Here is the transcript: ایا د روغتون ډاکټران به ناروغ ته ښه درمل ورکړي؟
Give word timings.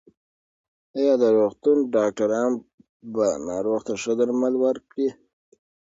ایا 0.97 1.13
د 1.21 1.23
روغتون 1.37 1.77
ډاکټران 1.95 2.51
به 3.13 3.27
ناروغ 3.49 3.79
ته 3.87 3.93
ښه 4.01 4.13
درمل 4.19 4.53
ورکړي؟ 4.65 5.07